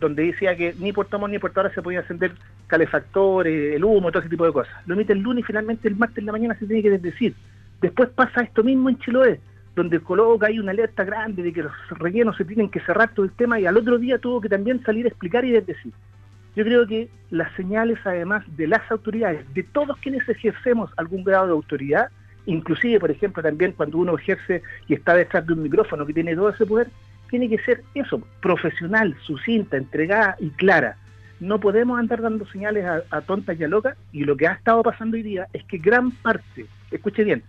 donde 0.01 0.25
decía 0.25 0.55
que 0.55 0.75
ni 0.79 0.93
por 0.93 1.07
tomo 1.07 1.27
ni 1.29 1.39
por 1.39 1.53
ahora 1.55 1.73
se 1.73 1.83
podían 1.83 2.03
encender 2.03 2.33
calefactores, 2.67 3.77
el 3.77 3.85
humo, 3.85 4.11
todo 4.11 4.21
ese 4.21 4.29
tipo 4.29 4.47
de 4.47 4.53
cosas. 4.53 4.75
Lo 4.87 4.95
emite 4.95 5.13
el 5.13 5.21
lunes 5.21 5.45
y 5.45 5.47
finalmente 5.47 5.89
el 5.89 5.97
martes 5.97 6.19
en 6.19 6.27
la 6.27 6.33
mañana 6.33 6.59
se 6.59 6.67
tiene 6.67 6.83
que 6.83 6.99
decir 6.99 7.35
Después 7.81 8.09
pasa 8.11 8.43
esto 8.43 8.63
mismo 8.63 8.89
en 8.89 8.99
Chiloé, 8.99 9.41
donde 9.75 10.01
coloca 10.01 10.47
ahí 10.47 10.59
una 10.59 10.71
alerta 10.71 11.05
grande 11.05 11.43
de 11.43 11.53
que 11.53 11.63
los 11.65 11.73
rellenos 11.91 12.37
se 12.37 12.45
tienen 12.45 12.71
que 12.71 12.81
cerrar 12.81 13.13
todo 13.13 13.27
el 13.27 13.33
tema 13.33 13.59
y 13.59 13.67
al 13.67 13.77
otro 13.77 13.99
día 13.99 14.19
tuvo 14.19 14.41
que 14.41 14.49
también 14.49 14.83
salir 14.85 15.05
a 15.07 15.09
explicar 15.09 15.45
y 15.45 15.53
decir. 15.53 15.93
Yo 16.55 16.65
creo 16.65 16.87
que 16.87 17.09
las 17.31 17.53
señales 17.55 17.99
además 18.05 18.45
de 18.57 18.69
las 18.69 18.89
autoridades, 18.91 19.45
de 19.55 19.65
todos 19.65 19.97
quienes 19.99 20.29
ejercemos 20.29 20.91
algún 20.97 21.25
grado 21.25 21.47
de 21.47 21.53
autoridad, 21.53 22.09
inclusive 22.47 23.01
por 23.01 23.11
ejemplo 23.11 23.43
también 23.43 23.73
cuando 23.73 23.99
uno 23.99 24.17
ejerce 24.17 24.63
y 24.87 24.95
está 24.95 25.15
detrás 25.15 25.45
de 25.47 25.55
un 25.55 25.63
micrófono 25.63 26.07
que 26.07 26.13
tiene 26.13 26.37
todo 26.37 26.51
ese 26.51 26.65
poder, 26.65 26.89
tiene 27.29 27.49
que 27.49 27.59
ser 27.59 27.83
eso, 27.95 28.23
profesional, 28.41 29.17
sucinta, 29.23 29.77
entregada 29.77 30.37
y 30.39 30.51
clara. 30.51 30.97
No 31.41 31.59
podemos 31.59 31.99
andar 31.99 32.23
dando 32.23 32.47
señales 32.47 32.87
a 33.11 33.21
tontas 33.23 33.59
y 33.59 33.65
a 33.65 33.69
locas 33.69 33.97
y 34.13 34.23
lo 34.23 34.37
que 34.37 34.47
ha 34.47 34.53
estado 34.53 34.85
pasando 34.85 35.17
hoy 35.17 35.25
día 35.25 35.49
es 35.53 35.65
que 35.65 35.79
gran 35.79 36.13
parte, 36.13 36.67
escuche 36.93 37.25
bien, 37.25 37.43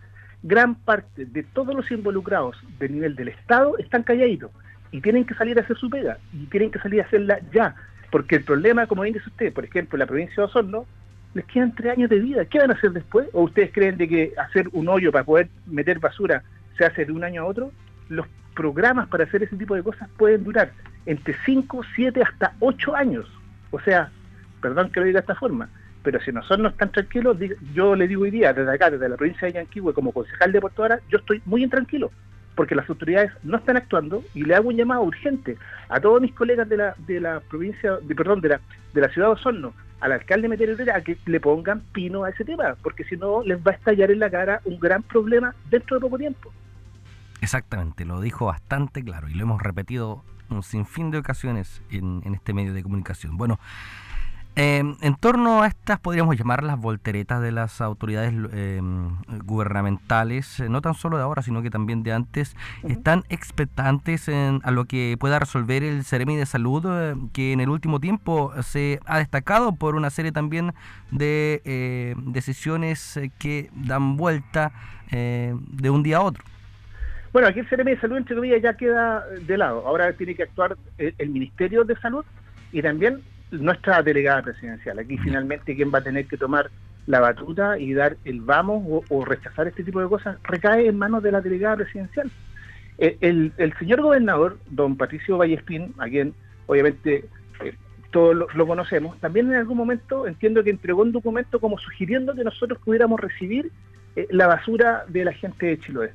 gran 0.46 0.76
parte 0.76 1.26
de 1.26 1.42
todos 1.42 1.74
los 1.74 1.90
involucrados 1.90 2.56
del 2.78 2.94
nivel 2.94 3.16
del 3.16 3.30
Estado 3.30 3.80
están 3.80 4.04
calladitos 4.04 4.52
y 4.92 5.02
tienen 5.02 5.26
que 5.26 5.34
salir 5.34 5.58
a 5.58 5.64
hacer 5.64 5.76
su 5.76 5.90
pega 5.90 6.20
y 6.34 6.46
tienen 6.46 6.70
que 6.70 6.78
salir 6.78 7.02
a 7.02 7.06
hacerla 7.06 7.40
ya. 7.52 7.76
Porque 8.12 8.36
el 8.36 8.44
problema, 8.44 8.86
como 8.86 9.04
dice 9.04 9.20
usted, 9.26 9.52
por 9.52 9.66
ejemplo, 9.66 9.98
en 9.98 10.02
la 10.02 10.06
provincia 10.06 10.36
de 10.38 10.44
Osorno, 10.44 10.86
les 11.34 11.46
quedan 11.46 11.74
tres 11.74 11.98
años 11.98 12.12
de 12.12 12.20
vida. 12.20 12.46
¿Qué 12.46 12.60
van 12.60 12.70
a 12.70 12.76
hacer 12.76 12.92
después? 12.92 13.28
¿O 13.34 13.42
ustedes 13.42 13.72
creen 13.74 13.98
de 13.98 14.08
que 14.08 14.34
hacer 14.38 14.70
un 14.72 14.88
hoyo 14.88 15.12
para 15.12 15.24
poder 15.24 15.50
meter 15.66 15.98
basura 16.00 16.44
se 16.78 16.86
hace 16.86 17.06
de 17.06 17.12
un 17.12 17.24
año 17.24 17.42
a 17.42 17.46
otro? 17.46 17.72
Los 18.08 18.28
programas 18.54 19.08
para 19.08 19.24
hacer 19.24 19.42
ese 19.42 19.58
tipo 19.58 19.74
de 19.74 19.82
cosas 19.82 20.08
pueden 20.16 20.44
durar 20.44 20.72
entre 21.08 21.36
5, 21.44 21.82
7, 21.96 22.22
hasta 22.22 22.54
8 22.60 22.96
años. 22.96 23.26
O 23.72 23.80
sea, 23.80 24.12
perdón 24.62 24.92
que 24.92 25.00
lo 25.00 25.08
diga 25.08 25.22
de 25.22 25.24
esta 25.24 25.36
forma, 25.36 25.70
pero 26.06 26.22
si 26.22 26.32
nosotros 26.32 26.60
no 26.60 26.70
están 26.70 26.92
tranquilos, 26.92 27.36
yo 27.74 27.96
le 27.96 28.08
digo 28.08 28.22
hoy 28.22 28.32
día, 28.32 28.54
desde 28.54 28.72
acá, 28.72 28.92
desde 28.92 29.10
la 29.10 29.18
provincia 29.18 29.48
de 29.48 29.56
Yanquihue, 29.56 29.92
como 29.92 30.12
concejal 30.12 30.52
de 30.52 30.62
Puerto 30.62 30.84
Vara, 30.84 31.00
yo 31.10 31.18
estoy 31.18 31.42
muy 31.46 31.64
intranquilo, 31.64 32.12
porque 32.54 32.76
las 32.76 32.88
autoridades 32.88 33.32
no 33.42 33.58
están 33.58 33.76
actuando 33.76 34.24
y 34.36 34.44
le 34.44 34.54
hago 34.54 34.70
un 34.70 34.76
llamado 34.76 35.02
urgente 35.02 35.58
a 35.90 36.00
todos 36.00 36.22
mis 36.22 36.32
colegas 36.34 36.70
de 36.70 36.78
la, 36.78 36.96
de 37.08 37.20
la 37.20 37.40
provincia, 37.40 37.98
de, 38.04 38.16
perdón, 38.16 38.40
de 38.40 38.50
la, 38.50 38.62
de 38.94 39.02
la 39.02 39.10
ciudad 39.10 39.30
de 39.30 39.34
Osorno, 39.34 39.74
al 40.00 40.12
alcalde 40.12 40.48
Meter 40.48 40.92
a 40.92 41.02
que 41.02 41.18
le 41.26 41.40
pongan 41.40 41.82
pino 41.92 42.24
a 42.24 42.30
ese 42.30 42.46
tema, 42.46 42.76
porque 42.84 43.04
si 43.04 43.18
no 43.18 43.42
les 43.42 43.58
va 43.58 43.72
a 43.72 43.74
estallar 43.74 44.12
en 44.12 44.20
la 44.20 44.30
cara 44.30 44.62
un 44.66 44.80
gran 44.80 45.02
problema 45.02 45.56
dentro 45.72 45.98
de 45.98 46.02
poco 46.02 46.20
tiempo. 46.20 46.54
Exactamente, 47.42 48.06
lo 48.06 48.22
dijo 48.22 48.46
bastante 48.46 49.04
claro 49.04 49.28
y 49.28 49.34
lo 49.34 49.42
hemos 49.42 49.60
repetido 49.60 50.24
un 50.50 50.62
sinfín 50.62 51.10
de 51.10 51.18
ocasiones 51.18 51.82
en 51.90 52.22
este 52.36 52.54
medio 52.54 52.76
de 52.76 52.84
comunicación. 52.84 53.38
Bueno, 53.38 53.60
Em, 54.58 54.96
en 55.02 55.16
torno 55.16 55.64
a 55.64 55.68
estas, 55.68 56.00
podríamos 56.00 56.38
llamar 56.38 56.64
las 56.64 56.80
volteretas 56.80 57.42
de 57.42 57.52
las 57.52 57.82
autoridades 57.82 58.34
em, 58.54 59.18
gubernamentales, 59.44 60.62
eh, 60.62 60.70
no 60.70 60.80
tan 60.80 60.94
solo 60.94 61.18
de 61.18 61.24
ahora, 61.24 61.42
sino 61.42 61.62
que 61.62 61.70
también 61.70 62.04
de 62.04 62.14
antes, 62.14 62.56
están 62.88 63.24
expectantes 63.28 64.30
en, 64.30 64.62
a 64.64 64.72
lo 64.72 64.86
que 64.86 65.18
pueda 65.20 65.40
resolver 65.40 65.84
el 65.84 66.06
Ceremi 66.06 66.38
de 66.38 66.46
Salud, 66.46 66.86
eh, 66.88 67.16
que 67.34 67.52
en 67.52 67.60
el 67.60 67.68
último 67.68 68.00
tiempo 68.00 68.54
se 68.62 69.02
ha 69.06 69.18
destacado 69.18 69.76
por 69.76 69.96
una 69.96 70.10
serie 70.10 70.32
también 70.32 70.72
de 71.12 71.62
eh, 71.66 72.16
decisiones 72.18 73.20
que 73.38 73.70
dan 73.74 74.16
vuelta 74.16 74.72
de 75.12 75.90
un 75.90 76.02
día 76.02 76.18
a 76.18 76.22
otro. 76.22 76.44
Bueno, 77.32 77.48
aquí 77.48 77.60
el 77.60 77.70
Ceremi 77.70 77.92
de 77.92 78.00
Salud, 78.02 78.18
entre 78.18 78.36
comillas, 78.36 78.62
ya 78.62 78.76
queda 78.76 79.24
de 79.28 79.58
lado. 79.58 79.86
Ahora 79.86 80.12
tiene 80.14 80.34
que 80.34 80.44
actuar 80.44 80.76
el 80.98 81.30
Ministerio 81.30 81.84
de 81.84 81.96
Salud 81.98 82.26
y 82.72 82.82
también 82.82 83.22
nuestra 83.62 84.02
delegada 84.02 84.42
presidencial. 84.44 85.00
Aquí 85.00 85.18
finalmente 85.18 85.76
quien 85.76 85.92
va 85.94 86.00
a 86.00 86.04
tener 86.04 86.26
que 86.28 86.38
tomar 86.38 86.70
la 87.08 87.20
batuta 87.20 87.78
y 87.78 87.94
dar 87.94 88.18
el 88.26 88.42
vamos 88.42 89.04
o, 89.10 89.26
rechazar 89.26 89.68
este 89.68 89.84
tipo 89.84 90.02
de 90.02 90.10
cosas 90.10 90.38
recae 90.44 90.88
en 90.88 90.98
manos 90.98 91.22
de 91.24 91.32
la 91.32 91.42
delegada 91.42 91.78
presidencial. 91.78 92.32
Eh, 92.98 93.18
el, 93.22 93.74
señor 93.78 94.02
gobernador, 94.02 94.58
don 94.70 94.96
Patricio 94.96 95.38
Vallespín, 95.38 95.94
a 95.98 96.06
quien 96.06 96.34
obviamente 96.66 97.26
eh, 97.64 97.76
todos 98.12 98.36
lo, 98.56 98.68
conocemos, 98.68 99.20
también 99.20 99.52
en 99.52 99.58
algún 99.58 99.78
momento 99.78 100.26
entiendo 100.26 100.64
que 100.64 100.70
entregó 100.70 101.02
un 101.02 101.12
documento 101.12 101.60
como 101.60 101.78
sugiriendo 101.78 102.34
que 102.34 102.44
nosotros 102.44 102.80
pudiéramos 102.84 103.20
recibir 103.20 103.72
eh, 104.16 104.28
la 104.32 104.48
basura 104.48 105.06
de 105.08 105.26
la 105.26 105.34
gente 105.34 105.68
de 105.68 105.80
Chiloé. 105.80 106.12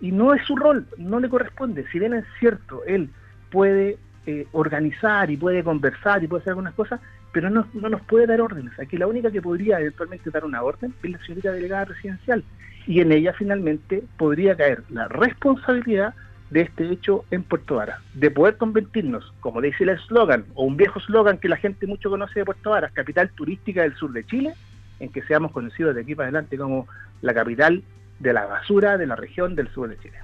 Y 0.00 0.12
no 0.12 0.34
es 0.34 0.44
su 0.44 0.56
rol, 0.56 0.86
no 0.98 1.20
le 1.20 1.28
corresponde. 1.30 1.86
Si 1.90 1.98
bien 1.98 2.12
es 2.12 2.24
cierto, 2.38 2.82
él 2.86 3.08
puede 3.50 3.96
eh, 4.26 4.46
organizar 4.52 5.30
y 5.30 5.36
puede 5.36 5.62
conversar 5.62 6.22
y 6.22 6.26
puede 6.26 6.40
hacer 6.42 6.50
algunas 6.52 6.74
cosas, 6.74 7.00
pero 7.32 7.50
no, 7.50 7.66
no 7.74 7.88
nos 7.88 8.02
puede 8.02 8.26
dar 8.26 8.40
órdenes. 8.40 8.78
Aquí 8.78 8.96
la 8.96 9.06
única 9.06 9.30
que 9.30 9.42
podría 9.42 9.80
eventualmente 9.80 10.30
dar 10.30 10.44
una 10.44 10.62
orden 10.62 10.94
es 11.02 11.10
la 11.10 11.18
señorita 11.18 11.52
delegada 11.52 11.86
residencial 11.86 12.44
y 12.86 13.00
en 13.00 13.12
ella 13.12 13.32
finalmente 13.32 14.02
podría 14.16 14.56
caer 14.56 14.82
la 14.90 15.08
responsabilidad 15.08 16.14
de 16.50 16.60
este 16.62 16.90
hecho 16.90 17.24
en 17.30 17.42
Puerto 17.42 17.76
Varas, 17.76 18.00
de 18.14 18.30
poder 18.30 18.56
convertirnos, 18.56 19.34
como 19.40 19.60
dice 19.60 19.82
el 19.82 19.90
eslogan, 19.90 20.44
o 20.54 20.64
un 20.64 20.76
viejo 20.76 21.00
eslogan 21.00 21.38
que 21.38 21.48
la 21.48 21.56
gente 21.56 21.86
mucho 21.86 22.08
conoce 22.08 22.40
de 22.40 22.44
Puerto 22.44 22.70
Varas, 22.70 22.92
capital 22.92 23.30
turística 23.30 23.82
del 23.82 23.96
sur 23.96 24.12
de 24.12 24.24
Chile, 24.24 24.54
en 25.00 25.10
que 25.10 25.22
seamos 25.22 25.52
conocidos 25.52 25.94
de 25.94 26.02
aquí 26.02 26.14
para 26.14 26.28
adelante 26.28 26.56
como 26.56 26.86
la 27.20 27.34
capital 27.34 27.82
de 28.20 28.32
la 28.32 28.46
basura 28.46 28.96
de 28.96 29.06
la 29.06 29.16
región 29.16 29.56
del 29.56 29.68
sur 29.68 29.88
de 29.88 29.98
Chile. 29.98 30.18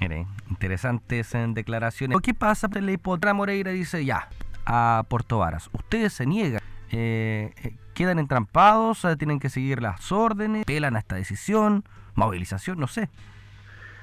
Mire, 0.00 0.26
interesantes 0.50 1.34
en 1.34 1.54
declaraciones. 1.54 2.18
¿Qué 2.22 2.34
pasa? 2.34 2.68
La 2.72 2.92
hipotra 2.92 3.32
Moreira 3.34 3.70
dice 3.70 4.04
ya 4.04 4.28
a 4.66 5.04
Puerto 5.08 5.38
Varas. 5.38 5.70
Ustedes 5.72 6.12
se 6.12 6.26
niegan. 6.26 6.60
Eh, 6.90 7.52
eh, 7.62 7.74
quedan 7.94 8.18
entrampados, 8.18 9.04
eh, 9.04 9.16
tienen 9.16 9.40
que 9.40 9.48
seguir 9.48 9.80
las 9.80 10.12
órdenes, 10.12 10.64
pelan 10.64 10.96
a 10.96 10.98
esta 10.98 11.16
decisión, 11.16 11.84
movilización, 12.14 12.78
no 12.78 12.86
sé. 12.86 13.08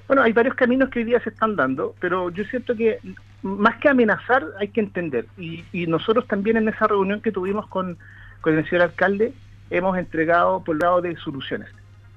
Bueno, 0.07 0.23
hay 0.23 0.33
varios 0.33 0.55
caminos 0.55 0.89
que 0.89 0.99
hoy 0.99 1.05
día 1.05 1.21
se 1.21 1.29
están 1.29 1.55
dando, 1.55 1.95
pero 1.99 2.29
yo 2.31 2.43
siento 2.45 2.75
que 2.75 2.99
más 3.43 3.77
que 3.77 3.89
amenazar 3.89 4.45
hay 4.59 4.67
que 4.69 4.81
entender. 4.81 5.25
Y, 5.37 5.63
nosotros 5.87 6.27
también 6.27 6.57
en 6.57 6.67
esa 6.67 6.87
reunión 6.87 7.21
que 7.21 7.31
tuvimos 7.31 7.67
con, 7.67 7.97
con 8.41 8.57
el 8.57 8.67
señor 8.67 8.83
alcalde 8.83 9.33
hemos 9.69 9.97
entregado 9.97 10.63
por 10.63 10.75
el 10.75 10.79
lado 10.79 11.01
de 11.01 11.15
soluciones. 11.17 11.69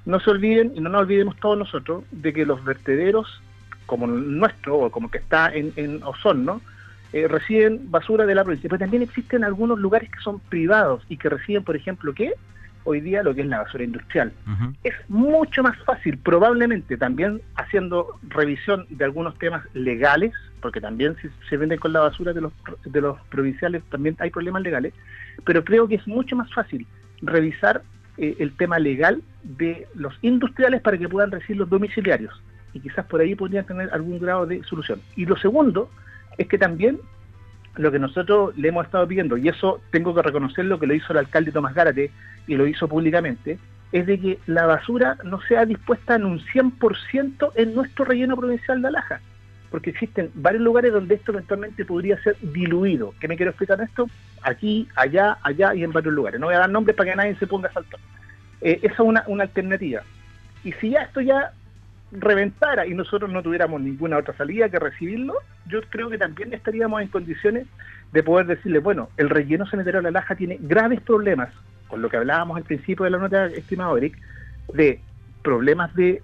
No 0.06 0.18
se 0.20 0.30
olviden, 0.30 0.72
y 0.74 0.80
no 0.80 0.90
nos 0.90 1.02
olvidemos 1.02 1.36
todos 1.36 1.56
nosotros, 1.56 2.04
de 2.10 2.32
que 2.32 2.44
los 2.44 2.64
vertederos 2.64 3.40
como 3.86 4.06
el 4.06 4.38
nuestro 4.38 4.78
o 4.78 4.90
como 4.90 5.10
que 5.10 5.18
está 5.18 5.52
en, 5.54 5.72
en 5.76 6.02
Osorno, 6.02 6.60
eh, 7.14 7.28
reciben 7.28 7.92
basura 7.92 8.26
de 8.26 8.34
la 8.34 8.42
provincia. 8.42 8.68
Pero 8.68 8.80
también 8.80 9.04
existen 9.04 9.44
algunos 9.44 9.78
lugares 9.78 10.10
que 10.10 10.18
son 10.18 10.40
privados 10.40 11.04
y 11.08 11.16
que 11.16 11.28
reciben, 11.28 11.62
por 11.62 11.76
ejemplo, 11.76 12.12
¿qué? 12.12 12.32
Hoy 12.82 13.00
día 13.00 13.22
lo 13.22 13.32
que 13.34 13.42
es 13.42 13.46
la 13.46 13.62
basura 13.62 13.84
industrial. 13.84 14.32
Es 14.82 14.94
mucho 15.08 15.62
más 15.62 15.78
fácil, 15.84 16.18
probablemente 16.18 16.96
también 16.98 17.40
haciendo 17.54 18.18
revisión 18.28 18.84
de 18.90 19.04
algunos 19.04 19.38
temas 19.38 19.62
legales, 19.74 20.32
porque 20.60 20.80
también 20.80 21.14
si 21.22 21.28
se 21.48 21.56
venden 21.56 21.78
con 21.78 21.92
la 21.92 22.00
basura 22.00 22.32
de 22.32 22.40
los, 22.40 22.52
de 22.84 23.00
los 23.00 23.18
provinciales 23.28 23.84
también 23.90 24.16
hay 24.18 24.30
problemas 24.30 24.62
legales, 24.62 24.92
pero 25.44 25.64
creo 25.64 25.86
que 25.86 25.94
es 25.94 26.06
mucho 26.08 26.34
más 26.34 26.52
fácil 26.52 26.84
revisar 27.22 27.82
eh, 28.18 28.36
el 28.40 28.56
tema 28.56 28.78
legal 28.78 29.22
de 29.44 29.86
los 29.94 30.12
industriales 30.20 30.82
para 30.82 30.98
que 30.98 31.08
puedan 31.08 31.30
recibir 31.30 31.58
los 31.58 31.70
domiciliarios 31.70 32.34
y 32.74 32.80
quizás 32.80 33.06
por 33.06 33.20
ahí 33.20 33.34
podrían 33.34 33.64
tener 33.64 33.88
algún 33.92 34.18
grado 34.18 34.46
de 34.46 34.62
solución. 34.64 35.00
Y 35.16 35.24
lo 35.24 35.36
segundo 35.36 35.88
es 36.36 36.48
que 36.48 36.58
también 36.58 36.98
lo 37.76 37.90
que 37.90 37.98
nosotros 37.98 38.56
le 38.56 38.68
hemos 38.68 38.84
estado 38.84 39.06
pidiendo, 39.06 39.36
y 39.36 39.48
eso 39.48 39.80
tengo 39.90 40.14
que 40.14 40.22
reconocer 40.22 40.64
lo 40.64 40.78
que 40.78 40.86
lo 40.86 40.94
hizo 40.94 41.12
el 41.12 41.18
alcalde 41.18 41.52
Tomás 41.52 41.74
Gárate 41.74 42.10
y 42.46 42.54
lo 42.56 42.66
hizo 42.66 42.88
públicamente, 42.88 43.58
es 43.92 44.06
de 44.06 44.18
que 44.18 44.38
la 44.46 44.66
basura 44.66 45.16
no 45.24 45.40
sea 45.42 45.64
dispuesta 45.64 46.16
en 46.16 46.24
un 46.24 46.40
100% 46.40 47.52
en 47.54 47.74
nuestro 47.74 48.04
relleno 48.04 48.36
provincial 48.36 48.82
de 48.82 48.88
Alaja, 48.88 49.20
porque 49.70 49.90
existen 49.90 50.30
varios 50.34 50.62
lugares 50.62 50.92
donde 50.92 51.14
esto 51.14 51.32
eventualmente 51.32 51.84
podría 51.84 52.20
ser 52.22 52.36
diluido. 52.40 53.14
¿Qué 53.20 53.28
me 53.28 53.36
quiero 53.36 53.50
explicar 53.50 53.80
esto? 53.80 54.08
Aquí, 54.42 54.88
allá, 54.94 55.38
allá 55.42 55.74
y 55.74 55.84
en 55.84 55.92
varios 55.92 56.14
lugares. 56.14 56.40
No 56.40 56.46
voy 56.46 56.54
a 56.54 56.60
dar 56.60 56.70
nombres 56.70 56.96
para 56.96 57.10
que 57.10 57.16
nadie 57.16 57.36
se 57.36 57.46
ponga 57.46 57.68
a 57.68 57.72
saltar. 57.72 58.00
Eh, 58.60 58.80
esa 58.82 58.94
es 58.94 59.00
una, 59.00 59.24
una 59.26 59.44
alternativa. 59.44 60.02
Y 60.62 60.72
si 60.72 60.90
ya 60.90 61.02
esto 61.02 61.20
ya 61.20 61.52
reventara 62.14 62.86
y 62.86 62.94
nosotros 62.94 63.30
no 63.30 63.42
tuviéramos 63.42 63.80
ninguna 63.80 64.18
otra 64.18 64.36
salida 64.36 64.68
que 64.68 64.78
recibirlo, 64.78 65.34
yo 65.66 65.80
creo 65.90 66.08
que 66.08 66.18
también 66.18 66.52
estaríamos 66.54 67.02
en 67.02 67.08
condiciones 67.08 67.66
de 68.12 68.22
poder 68.22 68.46
decirle, 68.46 68.78
bueno, 68.78 69.08
el 69.16 69.28
relleno 69.28 69.66
sanitario 69.66 70.00
de 70.00 70.04
la 70.04 70.20
Laja 70.20 70.36
tiene 70.36 70.58
graves 70.60 71.00
problemas, 71.00 71.52
con 71.88 72.00
lo 72.00 72.08
que 72.08 72.16
hablábamos 72.16 72.56
al 72.56 72.64
principio 72.64 73.04
de 73.04 73.10
la 73.10 73.18
nota, 73.18 73.46
estimado 73.46 73.96
Eric, 73.96 74.16
de 74.72 75.00
problemas 75.42 75.94
de, 75.94 76.22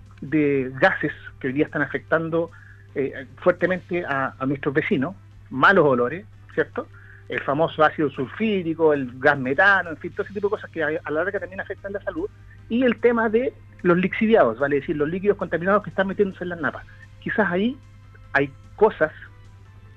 gases 0.81 1.13
que 1.41 1.49
hoy 1.49 1.55
día 1.55 1.65
están 1.65 1.83
afectando 1.83 2.51
eh, 2.95 3.27
fuertemente 3.39 4.05
a, 4.07 4.35
nuestros 4.47 4.75
vecinos, 4.75 5.15
malos 5.49 5.87
olores, 5.87 6.25
¿cierto? 6.55 6.87
El 7.29 7.41
famoso 7.41 7.83
ácido 7.83 8.11
sulfídico, 8.11 8.93
el 8.93 9.19
gas 9.19 9.39
metano, 9.39 9.91
en 9.91 9.97
fin, 9.97 10.13
todo 10.13 10.25
ese 10.25 10.35
tipo 10.35 10.49
de 10.49 10.51
cosas 10.51 10.71
que 10.71 10.83
a, 10.83 10.89
a 11.03 11.11
la 11.11 11.25
larga 11.25 11.41
también 11.41 11.61
afectan 11.61 11.93
la 11.93 12.03
salud, 12.03 12.29
y 12.69 12.85
el 12.85 13.01
tema 13.01 13.29
de 13.29 13.53
los 13.83 13.99
lixiviados, 13.99 14.59
vale 14.59 14.77
decir, 14.77 14.97
los 14.97 15.09
líquidos 15.09 15.37
contaminados 15.37 15.83
que 15.83 15.91
están 15.91 16.07
metiéndose 16.07 16.45
en 16.45 16.51
las 16.51 16.61
napas. 16.61 16.85
Quizás 17.21 17.51
ahí 17.51 17.77
hay 18.33 18.51
cosas 18.77 19.13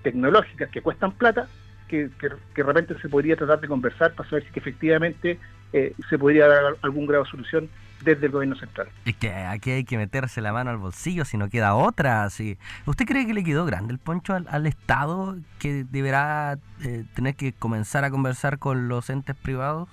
tecnológicas 0.03 0.69
que 0.69 0.81
cuestan 0.81 1.11
plata 1.13 1.47
que, 1.87 2.09
que, 2.19 2.29
de 2.29 2.63
repente 2.63 2.95
se 3.01 3.09
podría 3.09 3.35
tratar 3.35 3.61
de 3.61 3.67
conversar 3.67 4.13
para 4.13 4.29
saber 4.29 4.43
si 4.51 4.59
efectivamente 4.59 5.39
eh, 5.71 5.93
se 6.09 6.17
podría 6.17 6.47
dar 6.47 6.75
algún 6.81 7.05
grado 7.05 7.23
de 7.23 7.29
solución 7.29 7.69
desde 8.03 8.25
el 8.25 8.31
gobierno 8.31 8.55
central. 8.55 8.87
Es 9.05 9.15
que 9.15 9.31
aquí 9.31 9.71
hay 9.71 9.83
que 9.85 9.97
meterse 9.97 10.41
la 10.41 10.51
mano 10.51 10.69
al 10.69 10.77
bolsillo 10.77 11.25
si 11.25 11.37
no 11.37 11.49
queda 11.49 11.75
otra. 11.75 12.23
Así. 12.23 12.57
¿Usted 12.85 13.05
cree 13.05 13.25
que 13.25 13.33
le 13.33 13.43
quedó 13.43 13.65
grande 13.65 13.93
el 13.93 13.99
poncho 13.99 14.33
al, 14.33 14.65
Estado 14.65 15.37
que 15.59 15.85
deberá 15.89 16.57
eh, 16.83 17.05
tener 17.15 17.35
que 17.35 17.53
comenzar 17.53 18.03
a 18.03 18.11
conversar 18.11 18.59
con 18.59 18.87
los 18.87 19.09
entes 19.09 19.35
privados? 19.35 19.89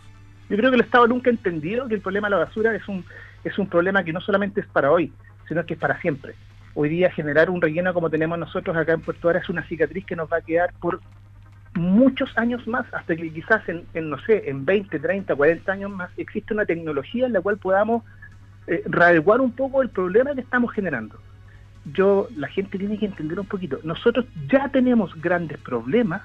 Yo 0.49 0.57
creo 0.57 0.71
que 0.71 0.77
el 0.77 0.83
Estado 0.83 1.07
nunca 1.07 1.31
ha 1.31 1.33
entendido 1.33 1.87
que 1.87 1.95
el 1.95 2.01
problema 2.01 2.29
de 2.29 2.37
la 2.37 2.45
basura 2.45 2.75
es 2.75 2.87
un 2.89 3.05
es 3.45 3.59
un 3.59 3.69
problema 3.69 4.05
que 4.05 4.13
no 4.13 4.21
solamente 4.21 4.61
es 4.61 4.67
para 4.67 4.91
hoy, 4.91 5.13
sino 5.49 5.65
que 5.65 5.75
es 5.75 5.81
para 5.81 6.01
siempre. 6.01 6.35
Hoy 6.75 6.89
día 6.89 7.11
generar 7.11 7.51
un 7.51 7.61
relleno 7.61 7.93
como 7.93 8.11
tenemos 8.11 8.39
nosotros 8.39 8.77
acá 8.77 8.93
en 8.93 9.01
Puerto 9.01 9.29
Vara 9.29 9.41
es 9.41 9.49
una 9.49 9.65
cicatriz 9.65 10.05
que 10.07 10.17
nos 10.17 10.31
va 10.31 10.39
a 10.39 10.43
quedar 10.43 10.73
por 10.81 11.01
muchos 11.75 12.37
años 12.37 12.67
más, 12.67 12.87
hasta 12.93 13.17
que 13.17 13.33
quizás 13.33 13.63
en, 13.69 14.11
no 14.11 14.19
sé, 14.21 14.49
en 14.49 14.65
20, 14.65 14.99
30, 14.99 15.35
40 15.35 15.73
años 15.73 15.91
más 15.91 16.11
existe 16.17 16.55
una 16.55 16.65
tecnología 16.65 17.27
en 17.27 17.33
la 17.33 17.41
cual 17.41 17.59
podamos 17.59 18.05
eh, 18.67 18.85
un 18.87 19.53
poco 19.53 19.83
el 19.83 19.89
problema 19.89 20.35
que 20.35 20.41
estamos 20.41 20.73
generando. 20.73 21.19
Yo, 21.93 22.29
la 22.37 22.49
gente 22.49 22.79
tiene 22.79 22.99
que 22.99 23.07
entender 23.07 23.41
un 23.41 23.47
poquito, 23.47 23.81
nosotros 23.83 24.27
ya 24.49 24.69
tenemos 24.69 25.15
grandes 25.21 25.59
problemas 25.59 26.23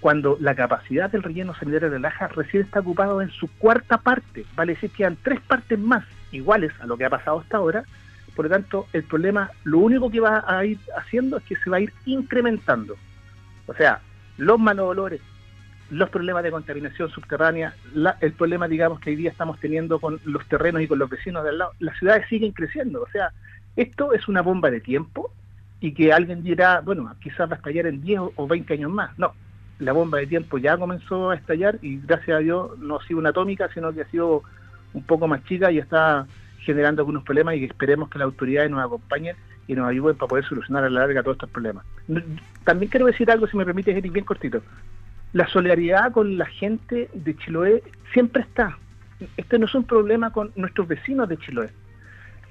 cuando 0.00 0.36
la 0.38 0.54
capacidad 0.54 1.10
del 1.10 1.22
relleno 1.22 1.54
sanitario 1.54 1.88
de 1.88 1.98
Laja 1.98 2.28
recién 2.28 2.64
está 2.64 2.80
ocupado 2.80 3.22
en 3.22 3.30
su 3.30 3.48
cuarta 3.48 3.96
parte, 3.96 4.44
vale 4.54 4.74
decir 4.74 4.90
que 4.90 5.06
han 5.06 5.16
tres 5.16 5.40
partes 5.40 5.78
más 5.78 6.04
iguales 6.34 6.72
a 6.80 6.86
lo 6.86 6.96
que 6.96 7.04
ha 7.04 7.10
pasado 7.10 7.40
hasta 7.40 7.56
ahora, 7.56 7.84
por 8.34 8.46
lo 8.46 8.50
tanto 8.50 8.86
el 8.92 9.04
problema 9.04 9.50
lo 9.64 9.78
único 9.78 10.10
que 10.10 10.20
va 10.20 10.44
a 10.46 10.64
ir 10.64 10.78
haciendo 10.96 11.38
es 11.38 11.44
que 11.44 11.56
se 11.56 11.70
va 11.70 11.78
a 11.78 11.80
ir 11.80 11.92
incrementando. 12.06 12.96
O 13.66 13.74
sea, 13.74 14.00
los 14.36 14.58
malos 14.58 14.88
olores, 14.88 15.20
los 15.90 16.10
problemas 16.10 16.42
de 16.42 16.50
contaminación 16.50 17.10
subterránea, 17.10 17.74
el 18.20 18.32
problema 18.32 18.68
digamos 18.68 19.00
que 19.00 19.10
hoy 19.10 19.16
día 19.16 19.30
estamos 19.30 19.58
teniendo 19.60 20.00
con 20.00 20.20
los 20.24 20.46
terrenos 20.46 20.82
y 20.82 20.88
con 20.88 20.98
los 20.98 21.08
vecinos 21.08 21.44
de 21.44 21.50
al 21.50 21.58
lado, 21.58 21.72
las 21.78 21.98
ciudades 21.98 22.26
siguen 22.28 22.52
creciendo, 22.52 23.02
o 23.02 23.08
sea, 23.10 23.30
esto 23.76 24.12
es 24.12 24.28
una 24.28 24.42
bomba 24.42 24.70
de 24.70 24.80
tiempo 24.80 25.30
y 25.80 25.92
que 25.92 26.12
alguien 26.12 26.42
dirá, 26.42 26.80
bueno, 26.80 27.14
quizás 27.20 27.48
va 27.48 27.54
a 27.54 27.56
estallar 27.56 27.86
en 27.86 28.00
10 28.00 28.20
o 28.36 28.46
20 28.46 28.72
años 28.72 28.90
más. 28.90 29.18
No, 29.18 29.34
la 29.78 29.92
bomba 29.92 30.18
de 30.18 30.26
tiempo 30.26 30.58
ya 30.58 30.76
comenzó 30.76 31.30
a 31.30 31.34
estallar 31.34 31.78
y 31.82 32.00
gracias 32.00 32.36
a 32.36 32.40
Dios 32.40 32.78
no 32.78 32.96
ha 32.96 33.06
sido 33.06 33.18
una 33.18 33.30
atómica, 33.30 33.68
sino 33.74 33.92
que 33.92 34.02
ha 34.02 34.10
sido 34.10 34.42
un 34.94 35.02
poco 35.02 35.28
más 35.28 35.44
chica 35.44 35.70
y 35.70 35.78
está 35.78 36.26
generando 36.60 37.02
algunos 37.02 37.22
problemas 37.24 37.56
y 37.56 37.64
esperemos 37.64 38.08
que 38.08 38.18
las 38.18 38.26
autoridades 38.26 38.70
nos 38.70 38.84
acompañen 38.84 39.36
y 39.66 39.74
nos 39.74 39.88
ayuden 39.88 40.16
para 40.16 40.28
poder 40.28 40.44
solucionar 40.44 40.84
a 40.84 40.90
la 40.90 41.00
larga 41.00 41.22
todos 41.22 41.36
estos 41.36 41.50
problemas. 41.50 41.84
También 42.64 42.90
quiero 42.90 43.06
decir 43.06 43.30
algo, 43.30 43.46
si 43.46 43.56
me 43.56 43.64
permite, 43.64 43.90
Eric, 43.90 44.12
bien 44.12 44.24
cortito. 44.24 44.62
La 45.32 45.46
solidaridad 45.48 46.12
con 46.12 46.38
la 46.38 46.46
gente 46.46 47.10
de 47.12 47.36
Chiloé 47.36 47.82
siempre 48.12 48.42
está. 48.42 48.78
Este 49.36 49.58
no 49.58 49.66
es 49.66 49.74
un 49.74 49.84
problema 49.84 50.32
con 50.32 50.52
nuestros 50.56 50.88
vecinos 50.88 51.28
de 51.28 51.36
Chiloé. 51.38 51.70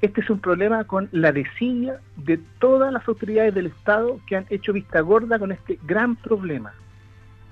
Este 0.02 0.22
es 0.22 0.30
un 0.30 0.40
problema 0.40 0.84
con 0.84 1.08
la 1.12 1.32
desidia 1.32 2.00
de 2.18 2.38
todas 2.60 2.92
las 2.92 3.08
autoridades 3.08 3.56
del 3.56 3.68
Estado 3.68 4.20
que 4.28 4.36
han 4.36 4.46
hecho 4.50 4.74
vista 4.74 5.00
gorda 5.00 5.40
con 5.40 5.52
este 5.52 5.80
gran 5.84 6.18
problema. 6.18 6.74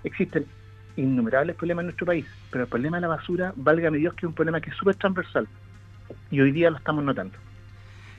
Existen 0.04 0.46
innumerables 0.96 1.56
problemas 1.56 1.84
en 1.84 1.88
nuestro 1.88 2.06
país, 2.06 2.26
pero 2.52 2.64
el 2.64 2.70
problema 2.70 2.98
de 2.98 3.02
la 3.02 3.08
basura, 3.08 3.54
válgame 3.56 3.98
Dios, 3.98 4.14
que 4.14 4.26
es 4.26 4.30
un 4.30 4.36
problema 4.36 4.62
que 4.62 4.70
es 4.70 4.76
súper 4.76 4.96
transversal. 4.96 5.48
Y 6.30 6.42
hoy 6.42 6.52
día 6.52 6.70
lo 6.70 6.78
estamos 6.78 7.04
notando. 7.04 7.38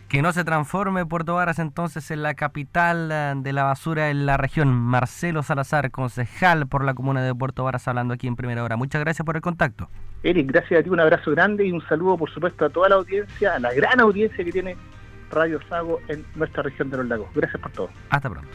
Que 0.08 0.20
no 0.20 0.32
se 0.32 0.44
transforme 0.44 1.06
Puerto 1.06 1.34
Varas 1.34 1.58
entonces 1.58 2.10
en 2.10 2.22
la 2.22 2.34
capital 2.34 3.08
eh, 3.10 3.32
de 3.36 3.52
la 3.54 3.64
basura 3.64 4.10
en 4.10 4.26
la 4.26 4.36
región. 4.36 4.70
Marcelo 4.70 5.42
Salazar, 5.42 5.90
concejal 5.90 6.66
por 6.66 6.84
la 6.84 6.92
comuna 6.92 7.22
de 7.22 7.34
Puerto 7.34 7.64
Varas, 7.64 7.88
hablando 7.88 8.12
aquí 8.12 8.26
en 8.26 8.36
primera 8.36 8.62
hora. 8.62 8.76
Muchas 8.76 9.00
gracias 9.00 9.24
por 9.24 9.36
el 9.36 9.42
contacto. 9.42 9.88
Eric, 10.22 10.52
gracias 10.52 10.80
a 10.80 10.82
ti, 10.82 10.90
un 10.90 11.00
abrazo 11.00 11.30
grande 11.30 11.66
y 11.66 11.72
un 11.72 11.80
saludo, 11.88 12.18
por 12.18 12.30
supuesto, 12.30 12.66
a 12.66 12.68
toda 12.68 12.90
la 12.90 12.96
audiencia, 12.96 13.54
a 13.54 13.58
la 13.58 13.72
gran 13.72 14.00
audiencia 14.00 14.44
que 14.44 14.52
tiene 14.52 14.76
Radio 15.30 15.58
Sago 15.68 15.98
en 16.08 16.24
nuestra 16.34 16.62
región 16.62 16.90
de 16.90 16.98
los 16.98 17.06
lagos. 17.06 17.28
Gracias 17.34 17.60
por 17.62 17.72
todo. 17.72 17.88
Hasta 18.10 18.28
pronto. 18.28 18.50